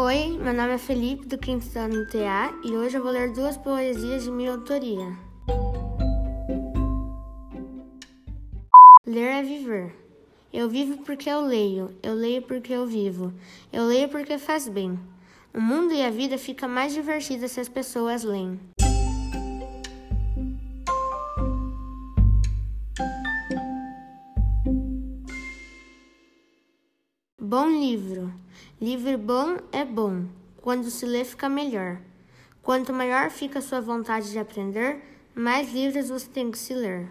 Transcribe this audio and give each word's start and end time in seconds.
Oi, 0.00 0.38
meu 0.40 0.54
nome 0.54 0.74
é 0.74 0.78
Felipe, 0.78 1.26
do 1.26 1.36
quinto 1.36 1.76
ano 1.76 2.06
TA, 2.06 2.54
e 2.62 2.70
hoje 2.70 2.96
eu 2.96 3.02
vou 3.02 3.10
ler 3.10 3.32
duas 3.32 3.56
poesias 3.56 4.22
de 4.22 4.30
minha 4.30 4.52
autoria. 4.52 5.12
Ler 9.04 9.26
é 9.26 9.42
viver. 9.42 9.92
Eu 10.52 10.70
vivo 10.70 10.98
porque 10.98 11.28
eu 11.28 11.40
leio, 11.40 11.90
eu 12.00 12.14
leio 12.14 12.42
porque 12.42 12.72
eu 12.72 12.86
vivo, 12.86 13.32
eu 13.72 13.86
leio 13.86 14.08
porque 14.08 14.38
faz 14.38 14.68
bem. 14.68 14.96
O 15.52 15.60
mundo 15.60 15.92
e 15.92 16.00
a 16.00 16.10
vida 16.10 16.38
fica 16.38 16.68
mais 16.68 16.94
divertida 16.94 17.48
se 17.48 17.58
as 17.58 17.68
pessoas 17.68 18.22
leem. 18.22 18.60
Bom 27.50 27.66
livro. 27.66 28.30
Livro 28.78 29.16
bom 29.16 29.56
é 29.72 29.82
bom. 29.82 30.26
Quando 30.60 30.90
se 30.90 31.06
lê, 31.06 31.24
fica 31.24 31.48
melhor. 31.48 31.98
Quanto 32.62 32.92
maior 32.92 33.30
fica 33.30 33.58
a 33.58 33.62
sua 33.62 33.80
vontade 33.80 34.30
de 34.30 34.38
aprender, 34.38 35.02
mais 35.34 35.72
livros 35.72 36.10
você 36.10 36.28
tem 36.28 36.50
que 36.50 36.58
se 36.58 36.74
ler. 36.74 37.08